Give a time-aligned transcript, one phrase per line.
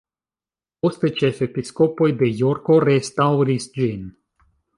[0.85, 4.11] Poste ĉefepiskopoj de Jorko restaŭris ĝin.